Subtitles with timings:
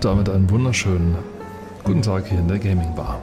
[0.00, 1.14] Und damit einen wunderschönen
[1.84, 3.20] guten Tag hier in der Gaming Bar.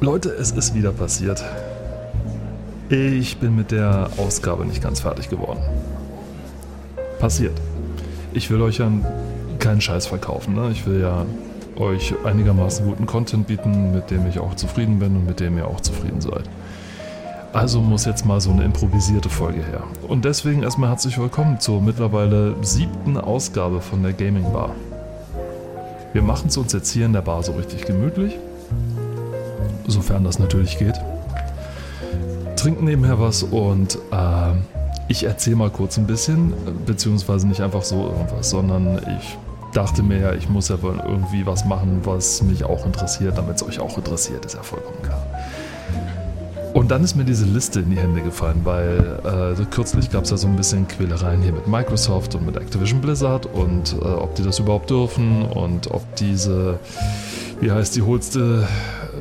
[0.00, 1.44] Leute, es ist wieder passiert.
[2.88, 5.60] Ich bin mit der Ausgabe nicht ganz fertig geworden.
[7.20, 7.52] Passiert.
[8.32, 8.90] Ich will euch ja
[9.60, 10.56] keinen Scheiß verkaufen.
[10.56, 10.70] Ne?
[10.72, 11.24] Ich will ja
[11.76, 15.68] euch einigermaßen guten Content bieten, mit dem ich auch zufrieden bin und mit dem ihr
[15.68, 16.50] auch zufrieden seid.
[17.52, 19.84] Also muss jetzt mal so eine improvisierte Folge her.
[20.08, 24.74] Und deswegen erstmal herzlich willkommen zur mittlerweile siebten Ausgabe von der Gaming Bar.
[26.14, 28.38] Wir machen es uns jetzt hier in der Bar so richtig gemütlich,
[29.88, 30.94] sofern das natürlich geht.
[32.54, 34.52] Trinken nebenher was und äh,
[35.08, 36.54] ich erzähle mal kurz ein bisschen,
[36.86, 39.36] beziehungsweise nicht einfach so irgendwas, sondern ich
[39.72, 43.56] dachte mir ja, ich muss ja wohl irgendwie was machen, was mich auch interessiert, damit
[43.56, 45.23] es euch auch interessiert, ist ja vollkommen klar.
[46.84, 50.30] Und dann ist mir diese Liste in die Hände gefallen, weil äh, kürzlich gab es
[50.30, 54.34] ja so ein bisschen Quälereien hier mit Microsoft und mit Activision Blizzard und äh, ob
[54.34, 56.78] die das überhaupt dürfen und ob diese,
[57.60, 58.68] wie heißt die holste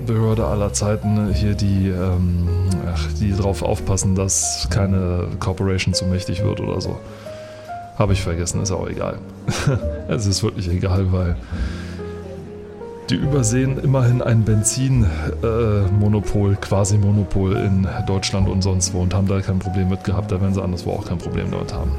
[0.06, 2.50] Behörde aller Zeiten hier, die, ähm,
[2.94, 7.00] ach, die darauf aufpassen, dass keine Corporation zu mächtig wird oder so.
[7.98, 9.20] Habe ich vergessen, ist auch egal.
[10.10, 11.38] es ist wirklich egal, weil
[13.10, 19.28] die übersehen immerhin ein Benzinmonopol, äh, quasi Monopol in Deutschland und sonst wo und haben
[19.28, 20.32] da kein Problem mit gehabt.
[20.32, 21.92] Da werden sie anderswo auch kein Problem damit haben.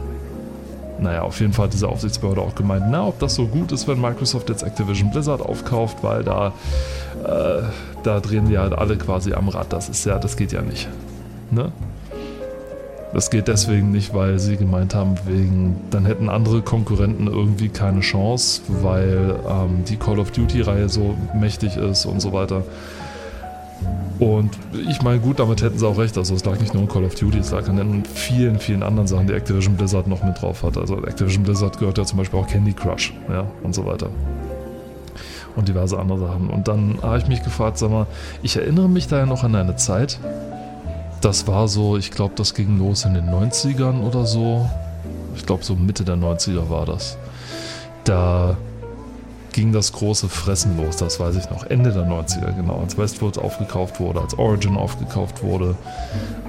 [1.01, 3.89] Naja, auf jeden Fall hat diese Aufsichtsbehörde auch gemeint, na, ob das so gut ist,
[3.89, 6.53] wenn Microsoft jetzt Activision Blizzard aufkauft, weil da,
[7.25, 7.63] äh,
[8.03, 9.73] da drehen die halt alle quasi am Rad.
[9.73, 10.89] Das ist ja, das geht ja nicht.
[11.51, 11.73] Ne?
[13.15, 18.01] Das geht deswegen nicht, weil sie gemeint haben, wegen, dann hätten andere Konkurrenten irgendwie keine
[18.01, 22.65] Chance, weil ähm, die Call of Duty-Reihe so mächtig ist und so weiter.
[24.19, 24.51] Und
[24.89, 26.19] ich meine, gut, damit hätten sie auch recht.
[26.19, 29.07] Also es lag nicht nur in Call of Duty, es lag an vielen, vielen anderen
[29.07, 30.77] Sachen, die Activision Blizzard noch mit drauf hat.
[30.77, 34.09] Also Activision Blizzard gehört ja zum Beispiel auch Candy Crush, ja, und so weiter.
[35.55, 36.51] Und diverse andere Sachen.
[36.51, 38.09] Und dann habe ich mich gefragt, sag mal,
[38.43, 40.19] ich erinnere mich da ja noch an eine Zeit,
[41.25, 44.69] das war so, ich glaube, das ging los in den 90ern oder so.
[45.35, 47.17] Ich glaube, so Mitte der 90er war das.
[48.05, 48.59] Da
[49.53, 51.65] ging das große Fressen los, das weiß ich noch.
[51.65, 52.81] Ende der 90er, genau.
[52.81, 55.77] Als Westwood aufgekauft wurde, als Origin aufgekauft wurde,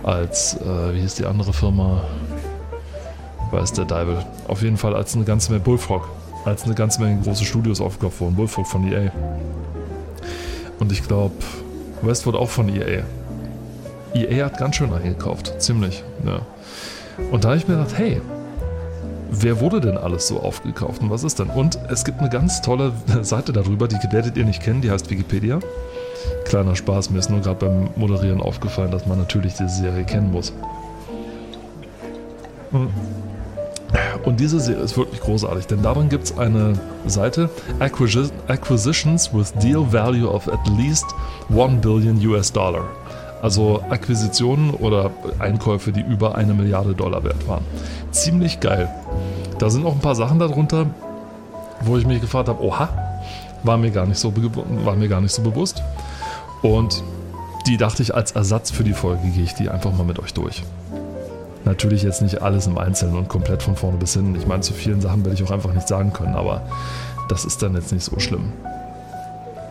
[0.04, 2.02] als, äh, wie hieß die andere Firma?
[3.52, 4.26] Weiß der Deibel.
[4.50, 6.10] Auf jeden Fall als eine ganze Menge Bullfrog.
[6.44, 8.36] Als eine ganze Menge große Studios aufgekauft wurden.
[8.36, 9.10] Bullfrog von EA.
[10.80, 11.36] Und ich glaube,
[12.02, 13.04] Westwood auch von EA.
[14.16, 16.04] EA hat ganz schön eingekauft, ziemlich.
[16.26, 16.40] Ja.
[17.32, 18.22] Und da habe ich mir gedacht, hey,
[19.30, 21.50] wer wurde denn alles so aufgekauft und was ist denn?
[21.50, 25.10] Und es gibt eine ganz tolle Seite darüber, die werdet ihr nicht kennen, die heißt
[25.10, 25.60] Wikipedia.
[26.46, 30.32] Kleiner Spaß, mir ist nur gerade beim Moderieren aufgefallen, dass man natürlich diese Serie kennen
[30.32, 30.54] muss.
[34.24, 36.74] Und diese Serie ist wirklich großartig, denn darin gibt es eine
[37.06, 37.50] Seite
[37.80, 41.06] Acquisitions with Deal Value of at least
[41.50, 42.86] 1 Billion US Dollar.
[43.46, 47.64] Also Akquisitionen oder Einkäufe, die über eine Milliarde Dollar wert waren.
[48.10, 48.90] Ziemlich geil.
[49.60, 50.88] Da sind auch ein paar Sachen darunter,
[51.82, 52.90] wo ich mich gefragt habe, oha,
[53.62, 54.34] war mir gar nicht so,
[54.84, 55.84] war mir gar nicht so bewusst.
[56.64, 57.04] Und
[57.68, 60.34] die dachte ich, als Ersatz für die Folge gehe ich die einfach mal mit euch
[60.34, 60.64] durch.
[61.66, 64.34] Natürlich jetzt nicht alles im Einzelnen und komplett von vorne bis hin.
[64.34, 66.64] Ich meine, zu vielen Sachen werde ich auch einfach nicht sagen können, aber
[67.30, 68.54] das ist dann jetzt nicht so schlimm.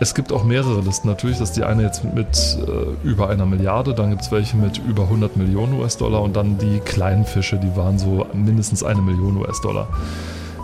[0.00, 1.08] Es gibt auch mehrere Listen.
[1.08, 2.26] Natürlich ist die eine jetzt mit
[2.66, 6.58] äh, über einer Milliarde, dann gibt es welche mit über 100 Millionen US-Dollar und dann
[6.58, 9.88] die kleinen Fische, die waren so mindestens eine Million US-Dollar.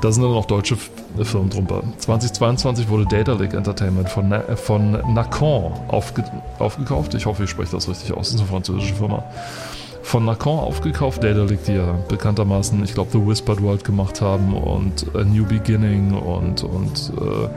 [0.00, 0.76] Da sind dann auch deutsche
[1.22, 1.82] Firmen drunter.
[1.98, 6.24] 2022 wurde Data Lake Entertainment von, Na von Nacon aufge
[6.58, 7.14] aufgekauft.
[7.14, 8.28] Ich hoffe, ich spreche das richtig aus.
[8.28, 9.24] Das ist eine französische Firma.
[10.02, 11.22] Von Nacon aufgekauft.
[11.22, 15.44] Data Lake, die ja bekanntermaßen, ich glaube, The Whispered World gemacht haben und A New
[15.44, 17.49] Beginning und, und äh,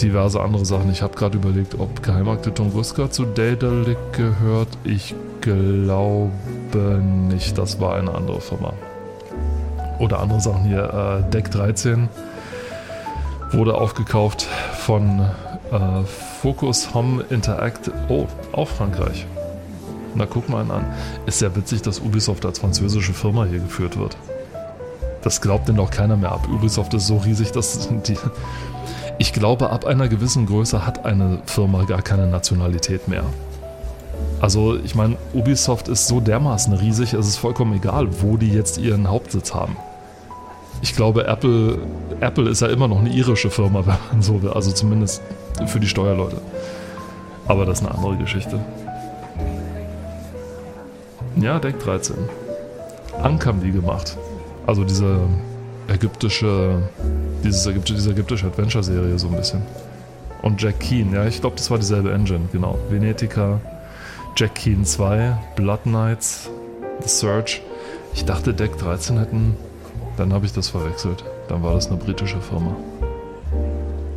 [0.00, 0.90] diverse andere Sachen.
[0.90, 4.68] Ich habe gerade überlegt, ob Geheimakte Tunguska zu Daedalic gehört.
[4.84, 7.58] Ich glaube nicht.
[7.58, 8.72] Das war eine andere Firma.
[9.98, 11.24] Oder andere Sachen hier.
[11.26, 12.08] Äh, Deck 13
[13.52, 14.42] wurde aufgekauft
[14.78, 15.20] von
[15.70, 16.04] äh,
[16.40, 17.90] Focus Home Interact.
[18.08, 19.26] Oh, auch Frankreich.
[20.14, 20.84] Na, guck mal einen an.
[21.26, 24.16] Ist ja witzig, dass Ubisoft als französische Firma hier geführt wird.
[25.22, 26.48] Das glaubt denn doch keiner mehr ab.
[26.48, 28.18] Ubisoft ist so riesig, dass die,
[29.18, 33.24] ich glaube, ab einer gewissen Größe hat eine Firma gar keine Nationalität mehr.
[34.40, 38.78] Also, ich meine, Ubisoft ist so dermaßen riesig, es ist vollkommen egal, wo die jetzt
[38.78, 39.76] ihren Hauptsitz haben.
[40.80, 41.78] Ich glaube, Apple,
[42.20, 44.50] Apple ist ja immer noch eine irische Firma, wenn man so will.
[44.50, 45.22] Also zumindest
[45.66, 46.38] für die Steuerleute.
[47.46, 48.58] Aber das ist eine andere Geschichte.
[51.36, 52.16] Ja, Deck 13.
[53.22, 54.16] Ank haben die gemacht.
[54.66, 55.20] Also diese
[55.92, 56.82] ägyptische,
[57.44, 59.62] dieses ägyptische, diese ägyptische Adventure-Serie so ein bisschen.
[60.42, 62.78] Und Jack Keen, ja, ich glaube, das war dieselbe Engine, genau.
[62.90, 63.60] Venetica,
[64.36, 66.50] Jack Keen 2, Blood Knights,
[67.02, 67.62] The Search.
[68.14, 69.56] Ich dachte, Deck 13 hätten.
[70.16, 71.24] Dann habe ich das verwechselt.
[71.48, 72.76] Dann war das eine britische Firma.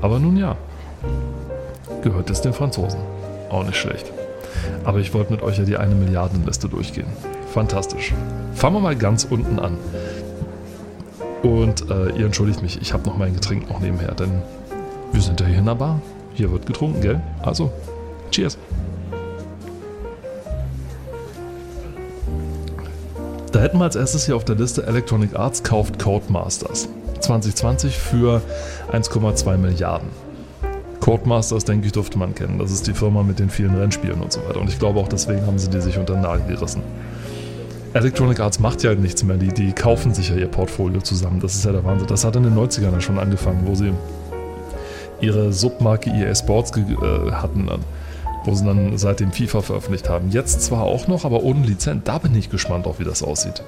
[0.02, 0.56] Aber nun ja.
[2.02, 3.00] Gehört es den Franzosen.
[3.50, 4.12] Auch nicht schlecht.
[4.84, 7.08] Aber ich wollte mit euch ja die eine Milliardenliste durchgehen.
[7.54, 8.14] Fantastisch.
[8.54, 9.78] Fangen wir mal ganz unten an.
[11.46, 14.42] Und äh, ihr entschuldigt mich, ich habe noch mein Getränk noch nebenher, denn
[15.12, 16.02] wir sind ja hier in der Bar.
[16.34, 17.22] Hier wird getrunken, gell?
[17.44, 17.72] Also,
[18.32, 18.58] cheers.
[23.52, 26.90] Da hätten wir als erstes hier auf der Liste Electronic Arts kauft Codemasters.
[27.20, 28.42] 2020 für
[28.92, 30.10] 1,2 Milliarden.
[31.00, 32.58] Codemasters, denke ich, dürfte man kennen.
[32.58, 34.60] Das ist die Firma mit den vielen Rennspielen und so weiter.
[34.60, 36.82] Und ich glaube auch deswegen haben sie die sich unter den Nagel gerissen.
[37.96, 39.38] Electronic Arts macht ja nichts mehr.
[39.38, 41.40] Die, die kaufen sich ja ihr Portfolio zusammen.
[41.40, 42.08] Das ist ja der Wahnsinn.
[42.10, 43.94] Das hat in den 90ern ja schon angefangen, wo sie
[45.22, 47.70] ihre Submarke EA Sports äh, hatten,
[48.44, 50.30] wo sie dann seitdem FIFA veröffentlicht haben.
[50.30, 52.02] Jetzt zwar auch noch, aber ohne Lizenz.
[52.04, 53.64] Da bin ich gespannt auch, wie das aussieht.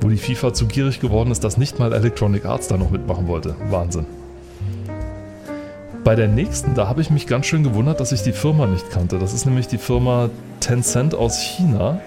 [0.00, 3.28] Wo die FIFA zu gierig geworden ist, dass nicht mal Electronic Arts da noch mitmachen
[3.28, 3.54] wollte.
[3.68, 4.06] Wahnsinn.
[6.02, 8.90] Bei der nächsten, da habe ich mich ganz schön gewundert, dass ich die Firma nicht
[8.90, 9.18] kannte.
[9.18, 10.30] Das ist nämlich die Firma
[10.60, 12.00] Tencent aus China,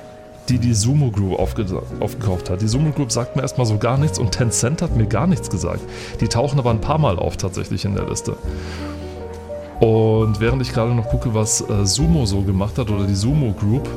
[0.51, 2.62] die die Sumo Group aufgekauft hat.
[2.62, 5.50] Die Sumo Group sagt mir erstmal so gar nichts und Tencent hat mir gar nichts
[5.50, 5.80] gesagt.
[6.19, 8.36] Die tauchen aber ein paar Mal auf tatsächlich in der Liste.
[9.80, 13.53] Und während ich gerade noch gucke, was äh, Sumo so gemacht hat oder die Sumo
[13.53, 13.88] Group,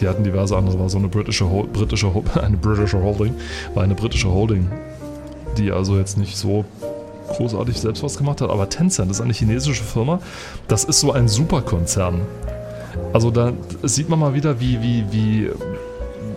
[0.00, 3.34] die hatten diverse andere, war so eine britische, britische, eine britische Holding,
[3.74, 4.70] war eine britische Holding,
[5.56, 6.64] die also jetzt nicht so
[7.30, 10.20] großartig selbst was gemacht hat, aber Tencent ist eine chinesische Firma,
[10.68, 12.20] das ist so ein Superkonzern.
[13.12, 13.52] Also da
[13.82, 15.50] sieht man mal wieder, wie, wie, wie,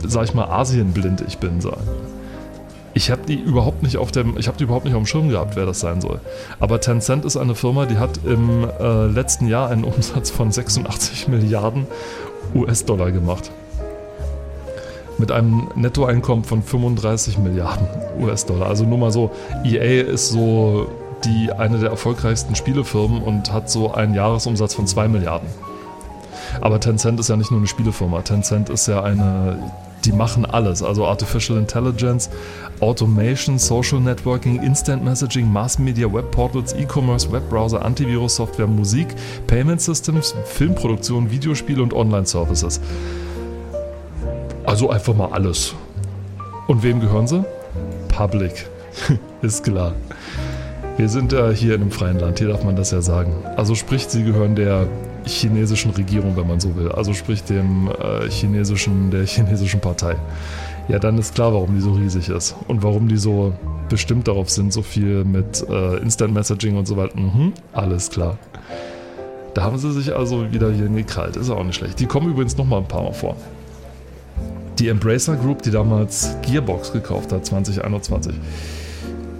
[0.07, 1.59] sag ich mal, asienblind ich bin.
[2.93, 5.29] Ich habe die überhaupt nicht auf dem, ich habe die überhaupt nicht auf dem Schirm
[5.29, 6.19] gehabt, wer das sein soll.
[6.59, 11.27] Aber Tencent ist eine Firma, die hat im äh, letzten Jahr einen Umsatz von 86
[11.27, 11.87] Milliarden
[12.53, 13.51] US-Dollar gemacht.
[15.17, 17.87] Mit einem Nettoeinkommen von 35 Milliarden
[18.19, 18.67] US-Dollar.
[18.67, 19.31] Also nur mal so,
[19.63, 20.87] EA ist so
[21.23, 25.47] die eine der erfolgreichsten Spielefirmen und hat so einen Jahresumsatz von 2 Milliarden.
[26.59, 28.21] Aber Tencent ist ja nicht nur eine Spielefirma.
[28.21, 29.57] Tencent ist ja eine
[30.05, 30.83] die machen alles.
[30.83, 32.29] Also Artificial Intelligence,
[32.79, 39.07] Automation, Social Networking, Instant Messaging, Mass Media, Web Portals, E-Commerce, Webbrowser, Antivirus-Software, Musik,
[39.47, 42.81] Payment Systems, Filmproduktion, Videospiele und Online-Services.
[44.65, 45.73] Also einfach mal alles.
[46.67, 47.43] Und wem gehören sie?
[48.07, 48.69] Public.
[49.41, 49.93] Ist klar.
[50.97, 53.33] Wir sind äh, hier in einem freien Land, hier darf man das ja sagen.
[53.55, 54.87] Also sprich, sie gehören der
[55.25, 56.91] chinesischen Regierung, wenn man so will.
[56.91, 60.15] Also sprich dem äh, chinesischen, der chinesischen Partei.
[60.87, 63.53] Ja, dann ist klar, warum die so riesig ist und warum die so
[63.89, 67.17] bestimmt darauf sind, so viel mit äh, Instant Messaging und so weiter.
[67.17, 68.37] Mhm, alles klar.
[69.53, 71.35] Da haben sie sich also wieder hier gekrallt.
[71.35, 71.99] Ist auch nicht schlecht.
[71.99, 73.35] Die kommen übrigens noch mal ein paar Mal vor.
[74.79, 78.33] Die Embracer Group, die damals Gearbox gekauft hat, 2021.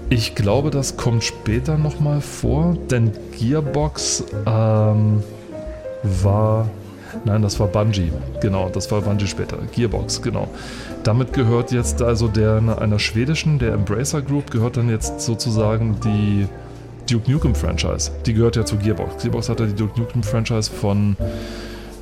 [0.10, 5.24] Ich glaube, das kommt später nochmal vor, denn Gearbox ähm,
[6.04, 6.70] war.
[7.26, 8.12] Nein, das war Bungie.
[8.42, 9.58] Genau, das war Bungie später.
[9.76, 10.48] Gearbox, genau.
[11.04, 16.48] Damit gehört jetzt also der einer schwedischen, der Embracer Group, gehört dann jetzt sozusagen die
[17.10, 18.12] Duke Nukem Franchise.
[18.26, 19.22] Die gehört ja zu Gearbox.
[19.22, 21.18] Gearbox hat ja die Duke Nukem Franchise von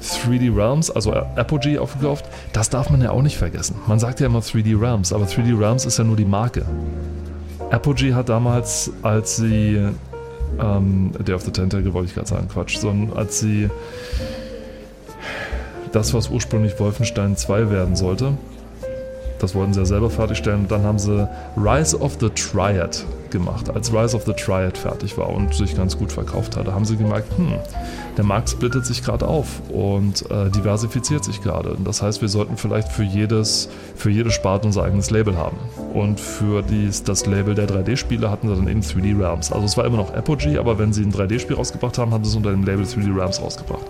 [0.01, 2.25] 3D Realms, also Apogee, aufgekauft.
[2.53, 3.75] Das darf man ja auch nicht vergessen.
[3.87, 6.65] Man sagt ja immer 3D Realms, aber 3D Realms ist ja nur die Marke.
[7.71, 9.89] Apogee hat damals, als sie
[10.61, 13.69] ähm, Day of the Tentacle wollte ich gerade sagen, Quatsch, sondern als sie
[15.91, 18.37] das, was ursprünglich Wolfenstein 2 werden sollte,
[19.39, 21.27] das wollten sie ja selber fertigstellen dann haben sie
[21.57, 23.69] Rise of the Triad gemacht.
[23.69, 26.97] Als Rise of the Triad fertig war und sich ganz gut verkauft hatte, haben sie
[26.97, 27.53] gemerkt, hm,
[28.17, 31.75] der Markt splittet sich gerade auf und äh, diversifiziert sich gerade.
[31.83, 35.57] Das heißt, wir sollten vielleicht für jedes, für jede Sparte unser eigenes Label haben.
[35.93, 39.51] Und für dies, das Label der 3D-Spiele hatten sie dann eben 3D Realms.
[39.51, 42.31] Also es war immer noch Apogee, aber wenn sie ein 3D-Spiel rausgebracht haben, haben sie
[42.31, 43.85] es unter dem Label 3D Realms rausgebracht.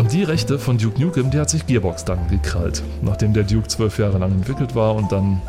[0.00, 3.68] Und die Rechte von Duke Nukem, die hat sich Gearbox dann gekrallt, nachdem der Duke
[3.68, 5.42] zwölf Jahre lang entwickelt war und dann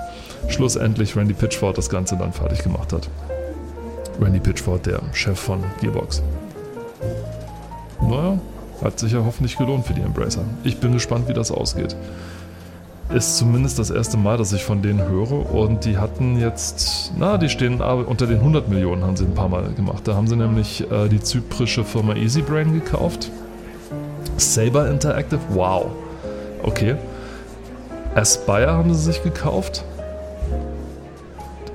[0.50, 3.08] schlussendlich Randy Pitchford das Ganze dann fertig gemacht hat.
[4.20, 6.22] Randy Pitchford, der Chef von Gearbox.
[8.02, 8.40] Naja,
[8.84, 10.44] hat sich ja hoffentlich gelohnt für die Embracer.
[10.66, 11.96] Ich bin gespannt, wie das ausgeht.
[13.08, 17.38] Ist zumindest das erste Mal, dass ich von denen höre und die hatten jetzt, na,
[17.38, 20.06] die stehen unter den 100 Millionen, haben sie ein paar Mal gemacht.
[20.10, 23.32] Da haben sie nämlich äh, die zyprische Firma EasyBrain gekauft.
[24.38, 25.88] Saber Interactive, wow.
[26.64, 26.96] Okay.
[28.16, 29.84] Aspire haben sie sich gekauft.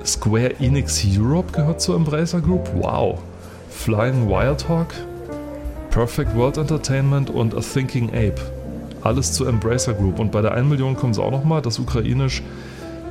[0.05, 2.69] Square Enix Europe gehört zur Embracer Group.
[2.75, 3.19] Wow.
[3.69, 4.93] Flying Wild Hawk,
[5.91, 8.41] Perfect World Entertainment und A Thinking Ape.
[9.03, 10.19] Alles zur Embracer Group.
[10.19, 11.61] Und bei der 1 Million kommen sie auch nochmal.
[11.61, 12.41] Das ukrainisch,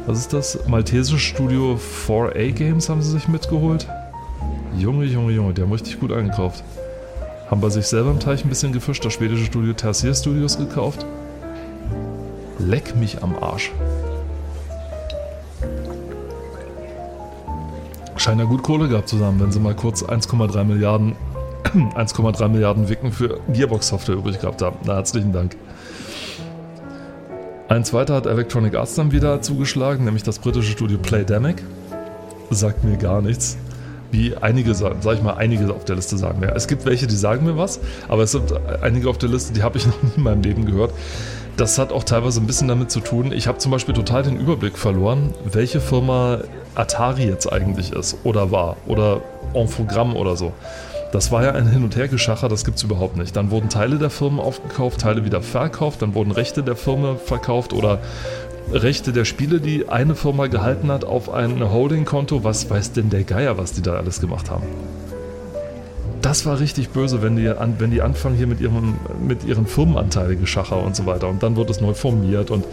[0.07, 0.59] was ist das?
[0.67, 3.89] Maltesische Studio 4A Games haben sie sich mitgeholt.
[4.79, 6.63] Junge, Junge, Junge, die haben richtig gut eingekauft.
[7.51, 11.07] Haben bei sich selber im Teich ein bisschen gefischt, das schwedische Studio Tertier Studios gekauft.
[12.59, 13.71] Leck mich am Arsch.
[18.17, 21.15] Scheint ja gut Kohle gehabt zu haben, wenn sie mal kurz 1,3 Milliarden
[21.65, 24.79] 1,3 Milliarden Wicken für Gearbox-Software übrig gehabt haben.
[24.85, 25.57] Na, herzlichen Dank.
[27.69, 31.63] Ein zweiter hat Electronic Arts dann wieder zugeschlagen, nämlich das britische Studio Playdemic.
[32.51, 33.57] Sagt mir gar nichts
[34.11, 36.55] wie einige, sag ich mal, einige auf der Liste sagen mir.
[36.55, 39.63] Es gibt welche, die sagen mir was, aber es sind einige auf der Liste, die
[39.63, 40.93] habe ich noch nie in meinem Leben gehört.
[41.57, 43.33] Das hat auch teilweise ein bisschen damit zu tun.
[43.33, 46.41] Ich habe zum Beispiel total den Überblick verloren, welche Firma
[46.75, 49.23] Atari jetzt eigentlich ist oder war oder
[49.55, 50.53] Infogramm oder so.
[51.13, 53.35] Das war ja ein Hin- und Hergeschacher, das gibt es überhaupt nicht.
[53.37, 57.73] Dann wurden Teile der Firmen aufgekauft, Teile wieder verkauft, dann wurden Rechte der Firma verkauft
[57.73, 58.01] oder
[58.73, 62.43] Rechte der Spiele, die eine Firma gehalten hat, auf ein Holding-Konto.
[62.45, 64.65] Was weiß denn der Geier, was die da alles gemacht haben?
[66.21, 69.67] Das war richtig böse, wenn die, an, wenn die anfangen hier mit ihren, mit ihren
[69.67, 71.29] Firmenanteilen geschacher und so weiter.
[71.29, 72.51] Und dann wird es neu formiert.
[72.51, 72.65] Und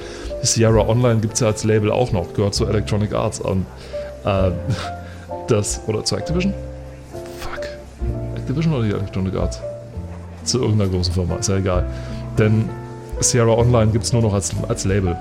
[0.41, 3.39] Sierra Online gibt es ja als Label auch noch, gehört zu Electronic Arts.
[3.39, 3.67] Und
[4.25, 4.51] äh,
[5.47, 6.53] das, oder zu Activision?
[7.39, 7.67] Fuck.
[8.35, 9.59] Activision oder die Electronic Arts?
[10.43, 11.85] Zu irgendeiner großen Firma, ist ja egal.
[12.39, 12.67] Denn
[13.19, 15.15] Sierra Online gibt es nur noch als, als Label.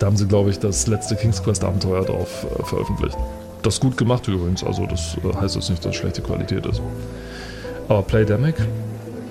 [0.00, 3.16] Da haben sie, glaube ich, das letzte King's Quest Abenteuer drauf äh, veröffentlicht.
[3.62, 6.64] Das ist gut gemacht übrigens, also das äh, heißt jetzt nicht, dass es schlechte Qualität
[6.64, 6.80] ist.
[7.86, 8.56] Aber Playdemic,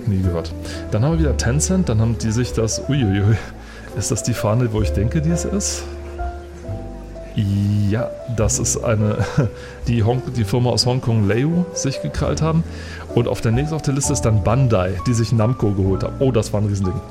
[0.06, 0.54] nie gehört.
[0.92, 3.36] Dann haben wir wieder Tencent, dann haben die sich das, uiuiui,
[3.98, 5.84] ist das die Fahne, wo ich denke, die es ist?
[7.36, 9.18] Ja, das ist eine,
[9.88, 12.64] die, Hong, die Firma aus Hongkong, Leu, sich gekrallt haben.
[13.16, 16.18] Und auf der nächsten auf der Liste ist dann Bandai, die sich Namco geholt haben.
[16.20, 17.02] Oh, das war ein Riesending.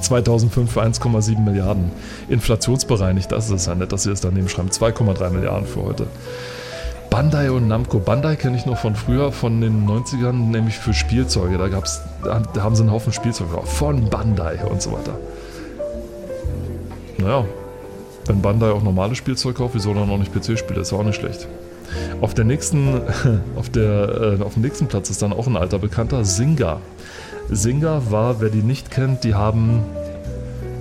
[0.00, 1.90] 2005 für 1,7 Milliarden.
[2.28, 4.70] Inflationsbereinigt, das ist ja nett, dass sie es daneben schreiben.
[4.70, 6.06] 2,3 Milliarden für heute.
[7.10, 8.00] Bandai und Namco.
[8.00, 11.58] Bandai kenne ich noch von früher, von den 90ern, nämlich für Spielzeuge.
[11.58, 15.16] Da, gab's, da haben sie einen Haufen Spielzeuge von Bandai und so weiter.
[17.18, 17.44] Naja,
[18.26, 20.80] wenn Bandai auch normales Spielzeug kauft, wieso dann auch nicht PC-Spiele?
[20.80, 21.46] Ist auch nicht schlecht.
[22.20, 23.00] Auf, der nächsten,
[23.56, 26.80] auf, der, äh, auf dem nächsten Platz ist dann auch ein alter Bekannter, Singa.
[27.50, 29.84] Singa war, wer die nicht kennt, die haben,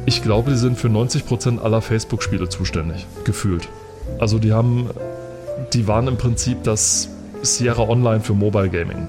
[0.06, 3.68] ich glaube, die sind für 90% aller Facebook-Spiele zuständig, gefühlt.
[4.20, 4.90] Also die haben,
[5.74, 7.10] die waren im Prinzip das
[7.42, 9.08] Sierra Online für Mobile Gaming.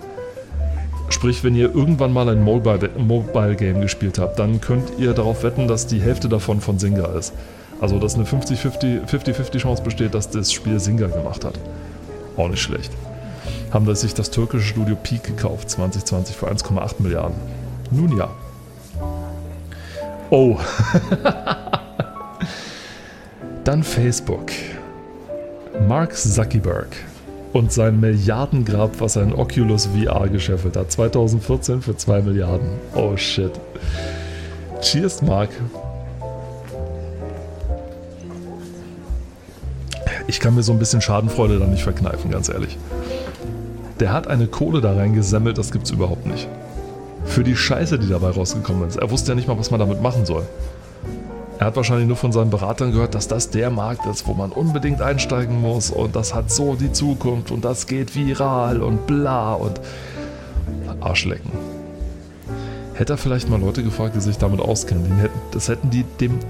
[1.10, 5.42] Sprich, wenn ihr irgendwann mal ein Mobile, Mobile Game gespielt habt, dann könnt ihr darauf
[5.42, 7.32] wetten, dass die Hälfte davon von Singa ist.
[7.80, 11.58] Also, dass eine 50-50 Chance besteht, dass das Spiel Singa gemacht hat.
[12.36, 12.90] Auch nicht schlecht
[13.74, 17.36] haben wir sich das türkische Studio Peak gekauft, 2020 für 1,8 Milliarden.
[17.90, 18.30] Nun ja.
[20.30, 20.56] Oh.
[23.64, 24.52] Dann Facebook.
[25.88, 26.94] Mark Zuckerberg
[27.52, 30.92] und sein Milliardengrab, was ein Oculus VR gescheffelt hat.
[30.92, 32.68] 2014 für 2 Milliarden.
[32.94, 33.52] Oh shit.
[34.80, 35.50] Cheers, Mark.
[40.28, 42.78] Ich kann mir so ein bisschen Schadenfreude da nicht verkneifen, ganz ehrlich.
[44.04, 46.46] Der hat eine Kohle da reingesammelt, das gibt's überhaupt nicht.
[47.24, 48.96] Für die Scheiße, die dabei rausgekommen ist.
[48.96, 50.42] Er wusste ja nicht mal, was man damit machen soll.
[51.58, 54.52] Er hat wahrscheinlich nur von seinen Beratern gehört, dass das der Markt ist, wo man
[54.52, 59.54] unbedingt einsteigen muss und das hat so die Zukunft und das geht viral und bla
[59.54, 59.80] und
[61.00, 61.50] Arschlecken.
[62.92, 66.40] Hätte er vielleicht mal Leute gefragt, die sich damit auskennen, hätten, das hätten die dem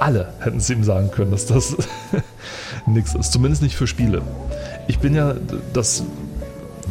[0.00, 1.76] alle hätten sie ihm sagen können, dass das
[2.86, 3.32] nichts ist.
[3.32, 4.22] Zumindest nicht für Spiele.
[4.86, 5.34] Ich bin ja,
[5.72, 6.04] das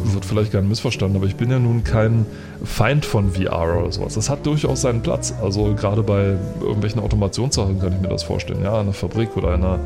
[0.04, 2.26] wird vielleicht nicht missverstanden, aber ich bin ja nun kein
[2.64, 4.16] Feind von VR oder sowas.
[4.16, 5.34] Das hat durchaus seinen Platz.
[5.42, 8.64] Also gerade bei irgendwelchen Automationssachen kann ich mir das vorstellen.
[8.64, 9.80] Ja, einer Fabrik oder einer,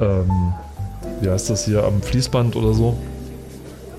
[0.00, 0.52] ähm,
[1.20, 2.96] wie heißt das hier, am Fließband oder so.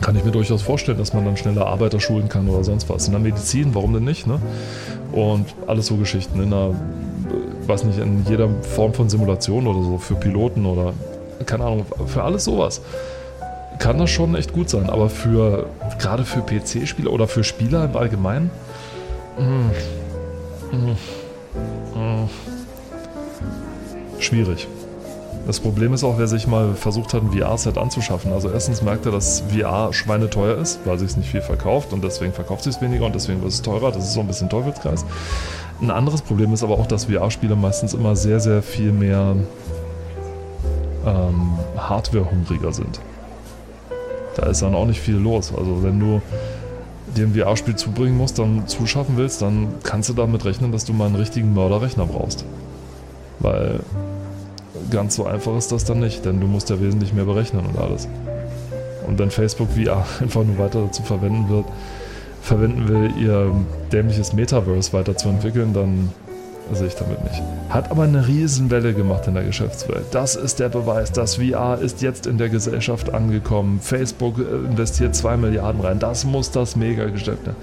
[0.01, 3.07] Kann ich mir durchaus vorstellen, dass man dann schneller Arbeiter schulen kann oder sonst was.
[3.07, 4.27] In der Medizin, warum denn nicht?
[4.27, 4.39] Ne?
[5.11, 6.41] Und alles so Geschichten.
[6.41, 6.73] In einer,
[7.67, 10.93] weiß nicht, in jeder Form von Simulation oder so, für Piloten oder
[11.45, 12.81] keine Ahnung, für alles sowas
[13.79, 14.89] kann das schon echt gut sein.
[14.89, 15.67] Aber für
[15.97, 18.51] gerade für PC-Spieler oder für Spieler im Allgemeinen.
[19.37, 19.71] Mh,
[20.71, 20.95] mh,
[21.95, 22.29] mh,
[24.19, 24.67] schwierig.
[25.47, 28.31] Das Problem ist auch, wer sich mal versucht hat, ein VR-Set anzuschaffen.
[28.33, 32.03] Also erstens merkt er, dass VR schweineteuer ist, weil sich es nicht viel verkauft und
[32.03, 33.91] deswegen verkauft sich es weniger und deswegen wird es teurer.
[33.91, 35.05] Das ist so ein bisschen Teufelskreis.
[35.81, 39.37] Ein anderes Problem ist aber auch, dass VR-Spiele meistens immer sehr, sehr viel mehr
[41.05, 42.99] ähm, Hardware-hungriger sind.
[44.39, 45.53] Da ist dann auch nicht viel los.
[45.55, 46.21] Also wenn du
[47.15, 50.93] dir ein VR-Spiel zubringen musst, dann zuschaffen willst, dann kannst du damit rechnen, dass du
[50.93, 52.45] mal einen richtigen Mörderrechner brauchst.
[53.39, 53.81] Weil
[54.91, 57.77] ganz so einfach ist das dann nicht, denn du musst ja wesentlich mehr berechnen und
[57.77, 58.07] alles.
[59.07, 61.65] Und wenn Facebook VR einfach nur weiter dazu verwenden wird,
[62.41, 63.51] verwenden will, ihr
[63.91, 66.13] dämliches Metaverse weiterzuentwickeln, dann
[66.75, 67.41] sehe ich damit nicht.
[67.69, 70.05] Hat aber eine Riesenwelle gemacht in der Geschäftswelt.
[70.11, 73.79] Das ist der Beweis, dass VR ist jetzt in der Gesellschaft angekommen.
[73.81, 75.99] Facebook äh, investiert 2 Milliarden rein.
[75.99, 77.45] Das muss das Mega-Geschäft.
[77.45, 77.55] Ne?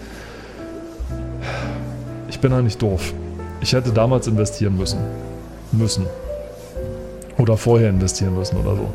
[2.29, 3.13] Ich bin eigentlich doof.
[3.61, 4.99] Ich hätte damals investieren müssen.
[5.73, 6.07] Müssen.
[7.39, 8.89] Oder vorher investieren müssen oder so.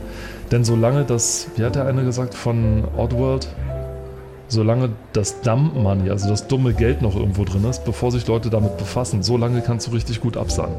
[0.51, 3.47] Denn solange das, wie hat der eine gesagt von Oddworld,
[4.51, 8.49] solange das Dump Money, also das dumme Geld noch irgendwo drin ist, bevor sich Leute
[8.49, 10.75] damit befassen, solange kannst du richtig gut absagen.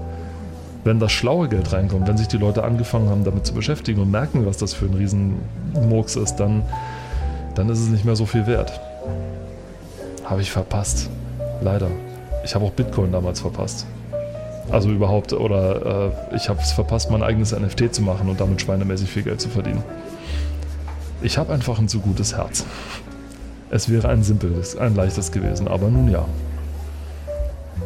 [0.85, 4.11] Wenn das schlaue Geld reinkommt, wenn sich die Leute angefangen haben, damit zu beschäftigen und
[4.11, 6.63] merken, was das für ein Riesenmurks ist, dann,
[7.55, 8.79] dann ist es nicht mehr so viel wert.
[10.25, 11.09] Habe ich verpasst.
[11.63, 11.89] Leider.
[12.45, 13.87] Ich habe auch Bitcoin damals verpasst.
[14.71, 18.61] Also überhaupt, oder äh, ich habe es verpasst, mein eigenes NFT zu machen und damit
[18.61, 19.83] schweinemäßig viel Geld zu verdienen.
[21.23, 22.65] Ich habe einfach ein zu gutes Herz.
[23.73, 26.27] Es wäre ein simples, ein leichtes gewesen, aber nun ja.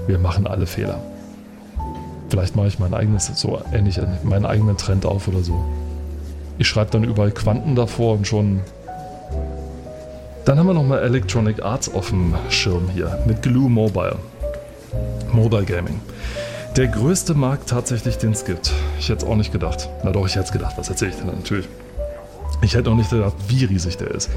[0.09, 0.99] Wir machen alle Fehler.
[2.29, 5.65] Vielleicht mache ich mein eigenes, so ähnlich, meinen eigenen Trend auf oder so.
[6.59, 8.63] Ich schreibe dann überall Quanten davor und schon.
[10.45, 14.17] Dann haben wir nochmal Electronic Arts auf dem Schirm hier mit Glue Mobile.
[15.31, 16.01] Mobile Gaming.
[16.75, 18.73] Der größte Markt tatsächlich, den es gibt.
[18.99, 19.89] Ich hätte es auch nicht gedacht.
[20.03, 20.77] Na doch, ich hätte es gedacht.
[20.79, 21.69] Was erzähle ich denn natürlich?
[22.61, 24.31] Ich hätte auch nicht gedacht, wie riesig der ist.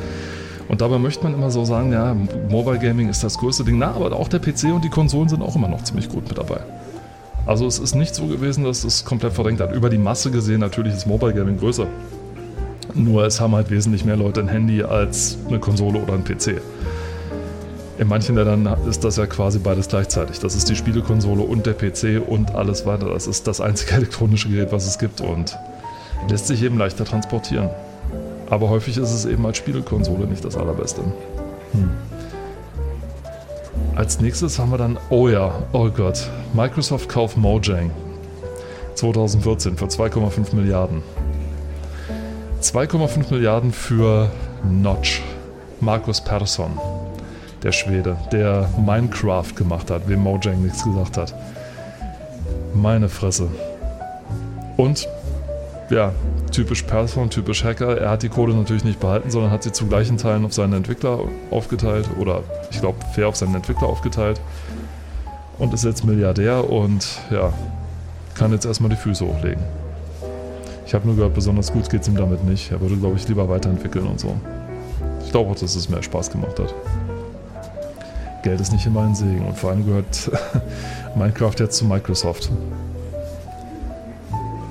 [0.69, 2.15] Und dabei möchte man immer so sagen, ja,
[2.49, 3.79] Mobile Gaming ist das größte Ding.
[3.79, 6.37] Na, aber auch der PC und die Konsolen sind auch immer noch ziemlich gut mit
[6.37, 6.59] dabei.
[7.47, 9.73] Also es ist nicht so gewesen, dass es komplett verdrängt hat.
[9.73, 11.87] Über die Masse gesehen natürlich ist Mobile Gaming größer.
[12.93, 16.61] Nur es haben halt wesentlich mehr Leute ein Handy als eine Konsole oder ein PC.
[17.97, 20.39] In manchen Ländern ist das ja quasi beides gleichzeitig.
[20.39, 23.09] Das ist die Spielekonsole und der PC und alles weiter.
[23.09, 25.57] Das ist das einzige elektronische Gerät, was es gibt und
[26.29, 27.69] lässt sich eben leichter transportieren.
[28.49, 31.01] Aber häufig ist es eben als Spielekonsole nicht das allerbeste.
[31.71, 31.91] Hm.
[33.95, 37.91] Als nächstes haben wir dann, oh ja, oh Gott, Microsoft kauft Mojang
[38.95, 41.03] 2014 für 2,5 Milliarden.
[42.61, 44.29] 2,5 Milliarden für
[44.63, 45.21] Notch,
[45.79, 46.71] Markus Persson,
[47.63, 51.33] der Schwede, der Minecraft gemacht hat, wem Mojang nichts gesagt hat.
[52.73, 53.49] Meine Fresse.
[54.77, 55.07] Und
[55.89, 56.13] ja,
[56.51, 57.97] typisch Person, typisch Hacker.
[57.97, 60.73] Er hat die Code natürlich nicht behalten, sondern hat sie zu gleichen Teilen auf seinen
[60.73, 61.19] Entwickler
[61.51, 64.39] aufgeteilt oder ich glaube fair auf seinen Entwickler aufgeteilt
[65.57, 67.53] und ist jetzt Milliardär und ja,
[68.35, 69.63] kann jetzt erstmal die Füße hochlegen.
[70.85, 72.71] Ich habe nur gehört, besonders gut geht es ihm damit nicht.
[72.71, 74.35] Er würde, glaube ich, lieber weiterentwickeln und so.
[75.23, 76.73] Ich glaube auch, dass es mehr Spaß gemacht hat.
[78.41, 80.31] Geld ist nicht immer ein Segen und vor allem gehört
[81.15, 82.49] Minecraft jetzt zu Microsoft.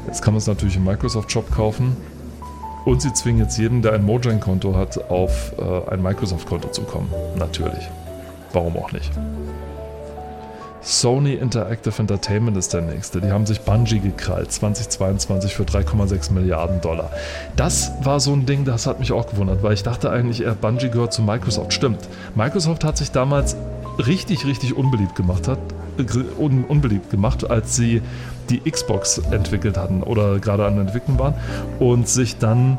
[0.09, 1.94] Jetzt kann man es natürlich im Microsoft Shop kaufen.
[2.87, 7.12] Und sie zwingen jetzt jeden, der ein Mojang-Konto hat, auf äh, ein Microsoft-Konto zu kommen.
[7.37, 7.87] Natürlich.
[8.55, 9.12] Warum auch nicht?
[10.81, 13.21] Sony Interactive Entertainment ist der nächste.
[13.21, 17.11] Die haben sich Bungie gekrallt, 2022 für 3,6 Milliarden Dollar.
[17.57, 20.55] Das war so ein Ding, das hat mich auch gewundert, weil ich dachte eigentlich, eher
[20.55, 21.75] Bungie gehört zu Microsoft.
[21.75, 22.09] Stimmt.
[22.35, 23.57] Microsoft hat sich damals
[23.99, 25.59] richtig, richtig unbeliebt gemacht, hat,
[25.99, 28.01] äh, un, unbeliebt gemacht, als sie
[28.50, 31.34] die Xbox entwickelt hatten oder gerade an entwickeln waren
[31.78, 32.78] und sich dann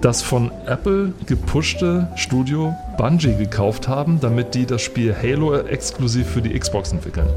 [0.00, 6.42] das von Apple gepushte Studio Bungie gekauft haben, damit die das Spiel Halo exklusiv für
[6.42, 7.28] die Xbox entwickeln.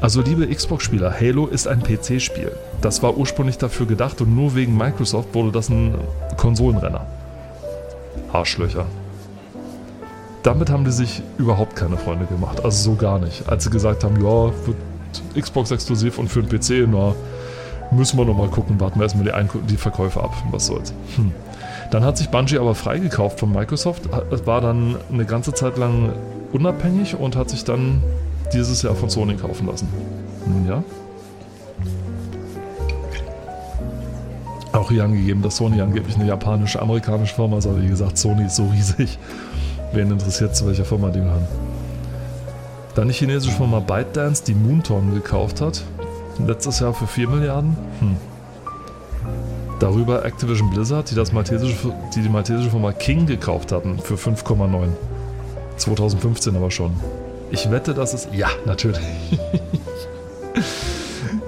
[0.00, 2.52] Also liebe Xbox-Spieler, Halo ist ein PC-Spiel.
[2.80, 5.94] Das war ursprünglich dafür gedacht und nur wegen Microsoft wurde das ein
[6.36, 7.06] Konsolenrenner.
[8.32, 8.86] Arschlöcher.
[10.42, 13.46] Damit haben die sich überhaupt keine Freunde gemacht, also so gar nicht.
[13.48, 14.76] Als sie gesagt haben, ja, wird
[15.38, 17.14] Xbox exklusiv und für den PC, na,
[17.90, 20.92] müssen wir nochmal gucken, warten wir erstmal die, die Verkäufe ab, was soll's.
[21.16, 21.32] Hm.
[21.90, 24.08] Dann hat sich Bungie aber freigekauft von Microsoft,
[24.46, 26.12] war dann eine ganze Zeit lang
[26.52, 28.02] unabhängig und hat sich dann
[28.52, 29.88] dieses Jahr von Sony kaufen lassen.
[30.46, 30.84] Nun ja.
[34.72, 38.46] Auch hier angegeben, dass Sony angeblich eine japanische, amerikanische Firma ist, aber wie gesagt, Sony
[38.46, 39.18] ist so riesig.
[39.92, 41.46] Wen interessiert zu welcher Firma die gehören?
[42.94, 45.82] Dann die chinesische Firma ByteDance, die Moonton gekauft hat.
[46.46, 47.76] Letztes Jahr für 4 Milliarden.
[48.00, 48.16] Hm.
[49.78, 54.88] Darüber Activision Blizzard, die, das maltesische, die die maltesische Firma King gekauft hatten für 5,9.
[55.76, 56.92] 2015 aber schon.
[57.50, 58.28] Ich wette, dass es.
[58.32, 59.00] Ja, natürlich.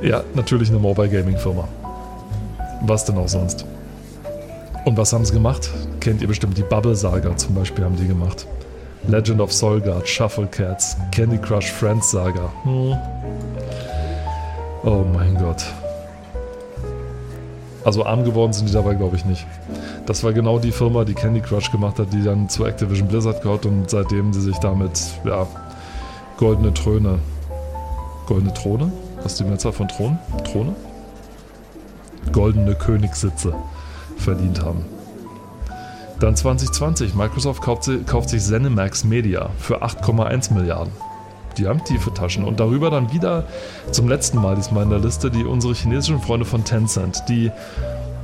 [0.02, 1.68] ja, natürlich eine Mobile Gaming Firma.
[2.81, 3.66] Was denn auch sonst?
[4.85, 5.70] Und was haben sie gemacht?
[6.00, 8.46] Kennt ihr bestimmt die Bubble Saga zum Beispiel haben die gemacht.
[9.09, 12.51] Legend of Solgard, Shuffle Cats, Candy Crush Friends Saga.
[12.62, 12.97] Hm.
[14.85, 15.65] Oh mein Gott.
[17.85, 19.45] Also arm geworden sind die dabei, glaube ich, nicht.
[20.07, 23.43] Das war genau die Firma, die Candy Crush gemacht hat, die dann zu Activision Blizzard
[23.43, 25.47] gehört und seitdem sie sich damit, ja,
[26.37, 27.19] goldene Throne.
[28.27, 28.93] Goldene Throne?
[29.17, 30.19] Was ist die Mehrzahl von Thron?
[30.45, 30.75] Throne?
[32.31, 33.53] Goldene Königssitze
[34.17, 34.85] verdient haben.
[36.23, 40.93] Dann 2020, Microsoft kauft, kauft sich ZeniMax Media für 8,1 Milliarden.
[41.59, 42.45] Die haben tiefe Taschen.
[42.45, 43.43] Und darüber dann wieder
[43.91, 47.51] zum letzten Mal diesmal in der Liste die unsere chinesischen Freunde von Tencent, die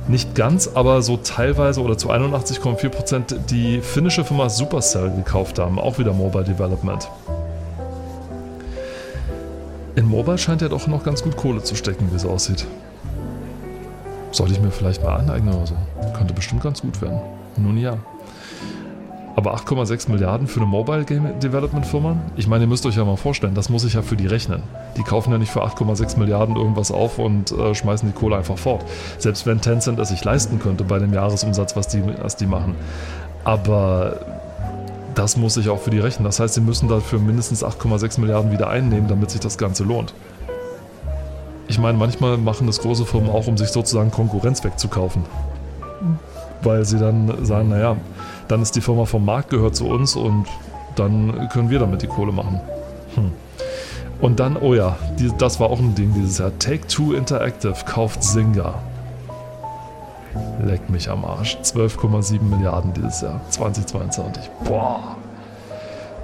[0.07, 5.77] nicht ganz, aber so teilweise oder zu 81,4% die finnische Firma Supercell gekauft haben.
[5.77, 7.05] Auch wieder Mobile Development.
[9.97, 12.65] In Mobile scheint ja doch noch ganz gut Kohle zu stecken, wie es aussieht.
[14.31, 15.75] Sollte ich mir vielleicht mal aneignen oder so.
[16.15, 17.19] Könnte bestimmt ganz gut werden.
[17.59, 17.97] Nun ja.
[19.35, 22.17] Aber 8,6 Milliarden für eine Mobile Game Development Firma?
[22.35, 24.63] Ich meine, ihr müsst euch ja mal vorstellen, das muss ich ja für die rechnen.
[24.97, 28.57] Die kaufen ja nicht für 8,6 Milliarden irgendwas auf und äh, schmeißen die Kohle einfach
[28.57, 28.83] fort.
[29.17, 32.75] Selbst wenn Tencent es sich leisten könnte bei dem Jahresumsatz, was die, was die machen.
[33.45, 34.19] Aber
[35.15, 36.25] das muss ich auch für die rechnen.
[36.25, 40.13] Das heißt, sie müssen dafür mindestens 8,6 Milliarden wieder einnehmen, damit sich das Ganze lohnt.
[41.69, 45.23] Ich meine, manchmal machen das große Firmen auch, um sich sozusagen Konkurrenz wegzukaufen.
[46.61, 47.95] Weil sie dann sagen, naja,
[48.47, 50.45] dann ist die Firma vom Markt, gehört zu uns und
[50.95, 52.59] dann können wir damit die Kohle machen.
[53.15, 53.31] Hm.
[54.21, 56.51] Und dann, oh ja, die, das war auch ein Ding dieses Jahr.
[56.59, 58.75] Take-Two Interactive kauft Zynga.
[60.61, 61.57] Leck mich am Arsch.
[61.63, 63.39] 12,7 Milliarden dieses Jahr.
[63.49, 64.49] 2022.
[64.65, 65.15] Boah.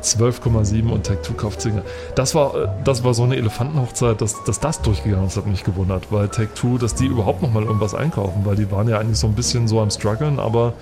[0.05, 1.81] 12,7 und Tech2 kauft Zynga.
[2.15, 5.63] Das war, äh, das war so eine Elefantenhochzeit, dass, dass das durchgegangen ist, hat mich
[5.63, 6.11] gewundert.
[6.11, 9.33] Weil Tech2, dass die überhaupt nochmal irgendwas einkaufen, weil die waren ja eigentlich so ein
[9.33, 10.73] bisschen so am struggeln, aber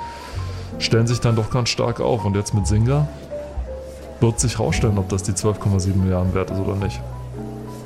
[0.79, 2.25] stellen sich dann doch ganz stark auf.
[2.25, 3.07] Und jetzt mit Singer
[4.19, 7.01] wird sich rausstellen, ob das die 12,7 Milliarden wert ist oder nicht.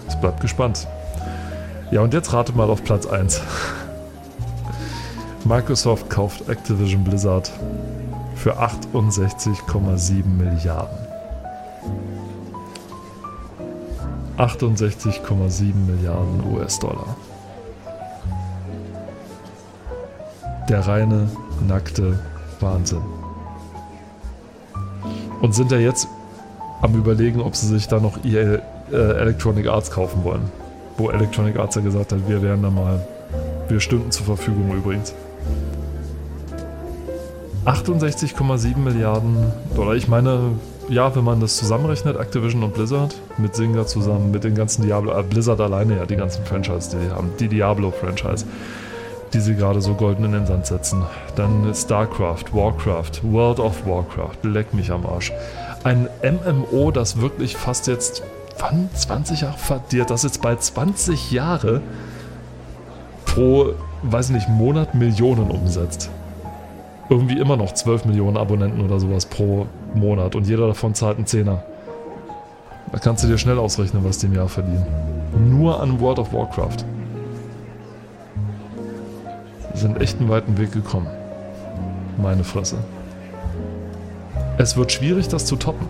[0.07, 0.87] Es bleibt gespannt.
[1.91, 3.41] Ja, und jetzt rate mal auf Platz 1.
[5.45, 7.51] Microsoft kauft Activision Blizzard
[8.35, 11.06] für 68,7 Milliarden.
[14.37, 17.15] 68,7 Milliarden US-Dollar.
[20.69, 21.27] Der reine,
[21.67, 22.19] nackte
[22.59, 23.01] Wahnsinn.
[25.41, 26.07] Und sind ja jetzt
[26.81, 28.59] am überlegen, ob sie sich da noch EA
[28.91, 30.51] äh, Electronic Arts kaufen wollen.
[30.97, 33.05] Wo Electronic Arts ja gesagt hat, wir wären da mal,
[33.67, 35.13] wir stünden zur Verfügung übrigens.
[37.65, 39.95] 68,7 Milliarden Dollar.
[39.95, 40.51] Ich meine,
[40.89, 45.17] ja, wenn man das zusammenrechnet, Activision und Blizzard, mit Singer zusammen, mit den ganzen Diablo,
[45.17, 48.45] äh, Blizzard alleine ja, die ganzen Franchise, die, die haben, die Diablo-Franchise
[49.33, 51.03] die sie gerade so golden in den Sand setzen.
[51.35, 55.31] Dann StarCraft, Warcraft, World of Warcraft, leck mich am Arsch.
[55.83, 58.23] Ein MMO, das wirklich fast jetzt,
[58.59, 58.89] wann?
[58.93, 59.55] 20 Jahre?
[60.07, 61.81] Das jetzt bald 20 Jahre
[63.25, 63.73] pro,
[64.03, 66.09] weiß ich nicht, Monat Millionen umsetzt.
[67.09, 71.25] Irgendwie immer noch 12 Millionen Abonnenten oder sowas pro Monat und jeder davon zahlt einen
[71.25, 71.63] Zehner.
[72.91, 74.85] Da kannst du dir schnell ausrechnen, was die im Jahr verdienen.
[75.49, 76.85] Nur an World of Warcraft
[79.73, 81.07] sind echt einen weiten Weg gekommen.
[82.17, 82.77] Meine Fresse.
[84.57, 85.87] Es wird schwierig, das zu toppen.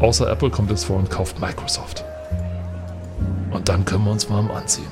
[0.00, 2.04] Außer Apple kommt jetzt vor und kauft Microsoft.
[3.50, 4.84] Und dann können wir uns mal anziehen.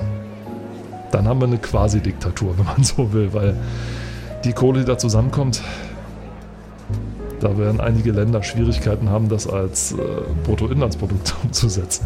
[1.11, 3.55] Dann haben wir eine Quasi-Diktatur, wenn man so will, weil
[4.45, 5.61] die Kohle, die da zusammenkommt,
[7.39, 9.97] da werden einige Länder Schwierigkeiten haben, das als äh,
[10.45, 12.05] Bruttoinlandsprodukt umzusetzen.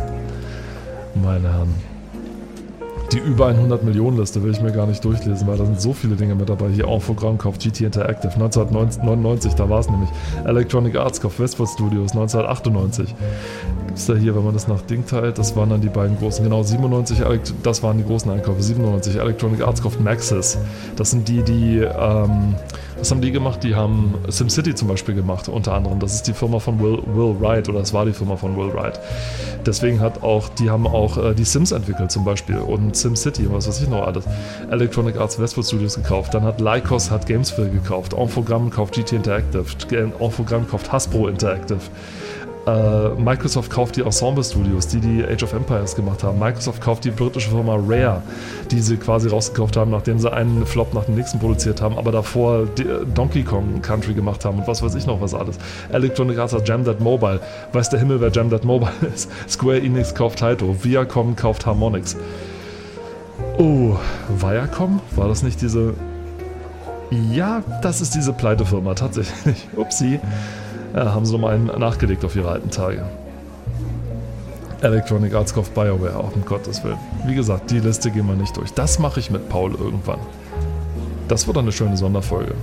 [1.15, 1.75] Meine Herren
[3.11, 5.93] die über 100 Millionen Liste will ich mir gar nicht durchlesen, weil da sind so
[5.93, 6.69] viele Dinge mit dabei.
[6.69, 10.09] Hier Infogramm kauft GT Interactive 1999, da war es nämlich.
[10.45, 13.15] Electronic Arts kauft Westwood Studios 1998.
[13.89, 16.15] Gibt es da hier, wenn man das nach Ding teilt, das waren dann die beiden
[16.19, 16.43] großen.
[16.43, 17.23] Genau, 97,
[17.63, 18.61] das waren die großen Einkäufe.
[18.61, 20.59] 97, Electronic Arts kauft Maxis.
[20.95, 22.53] Das sind die, die, ähm,
[22.99, 23.63] was haben die gemacht?
[23.63, 25.97] Die haben SimCity zum Beispiel gemacht, unter anderem.
[25.99, 28.71] Das ist die Firma von Will, Will Wright oder es war die Firma von Will
[28.75, 28.99] Wright.
[29.65, 33.55] Deswegen hat auch, die haben auch äh, die Sims entwickelt zum Beispiel und SimCity und
[33.55, 34.23] was weiß ich noch alles.
[34.69, 36.35] Electronic Arts Westwood Studios gekauft.
[36.35, 38.13] Dann hat Lycos hat Gamesville gekauft.
[38.13, 39.65] Infogramm kauft GT Interactive.
[40.19, 41.79] Infogramm kauft Hasbro Interactive.
[42.69, 46.37] Äh, Microsoft kauft die Ensemble Studios, die die Age of Empires gemacht haben.
[46.39, 48.21] Microsoft kauft die britische Firma Rare,
[48.69, 52.11] die sie quasi rausgekauft haben, nachdem sie einen Flop nach dem nächsten produziert haben, aber
[52.11, 55.57] davor äh, Donkey Kong Country gemacht haben und was weiß ich noch was alles.
[55.91, 57.39] Electronic Arts hat Jam That Mobile.
[57.73, 59.29] Weiß der Himmel, wer Jam That Mobile ist.
[59.49, 60.75] Square Enix kauft Taito.
[60.83, 62.15] Viacom kauft Harmonix.
[63.57, 63.97] Oh,
[64.37, 65.01] Viacom?
[65.15, 65.93] War das nicht diese...
[67.31, 69.67] Ja, das ist diese Pleitefirma, tatsächlich.
[69.75, 70.19] Upsi.
[70.99, 73.05] Ja, haben sie nochmal einen nachgelegt auf ihre alten Tage.
[74.81, 76.97] Electronic Arts kauft BioWare, auch um Gottes Willen.
[77.25, 78.73] Wie gesagt, die Liste gehen wir nicht durch.
[78.73, 80.19] Das mache ich mit Paul irgendwann.
[81.29, 82.53] Das wird eine schöne Sonderfolge.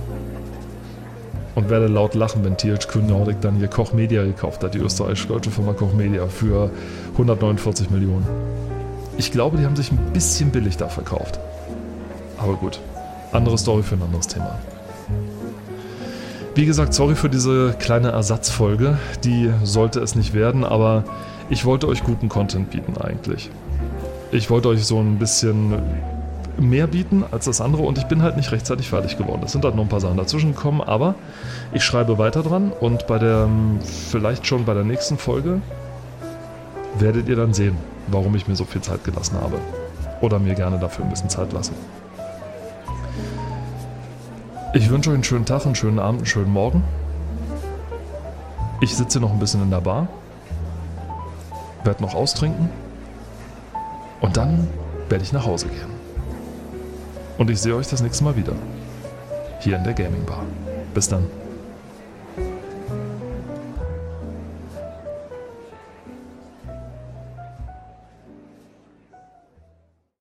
[1.55, 5.49] Und werde laut lachen, wenn THQ Nordic dann hier Koch Media gekauft hat, die österreichisch-deutsche
[5.49, 6.69] Firma Koch Media, für
[7.13, 8.27] 149 Millionen.
[9.17, 11.39] Ich glaube, die haben sich ein bisschen billig da verkauft.
[12.37, 12.79] Aber gut,
[13.31, 14.59] andere Story für ein anderes Thema.
[16.57, 18.97] Wie gesagt, sorry für diese kleine Ersatzfolge.
[19.23, 21.03] Die sollte es nicht werden, aber
[21.51, 23.51] ich wollte euch guten Content bieten eigentlich.
[24.31, 25.75] Ich wollte euch so ein bisschen
[26.57, 29.43] mehr bieten als das andere und ich bin halt nicht rechtzeitig fertig geworden.
[29.45, 31.13] Es sind halt noch ein paar Sachen dazwischen gekommen, aber
[31.73, 33.47] ich schreibe weiter dran und bei der,
[34.09, 35.61] vielleicht schon bei der nächsten Folge,
[36.97, 39.59] werdet ihr dann sehen, warum ich mir so viel Zeit gelassen habe.
[40.21, 41.75] Oder mir gerne dafür ein bisschen Zeit lassen.
[44.73, 46.83] Ich wünsche euch einen schönen Tag, einen schönen Abend, einen schönen Morgen.
[48.81, 50.07] Ich sitze noch ein bisschen in der Bar,
[51.83, 52.69] werde noch austrinken
[54.19, 54.67] und dann
[55.09, 55.89] werde ich nach Hause gehen.
[57.37, 58.53] Und ich sehe euch das nächste Mal wieder.
[59.59, 60.43] Hier in der Gaming Bar.
[60.93, 61.25] Bis dann.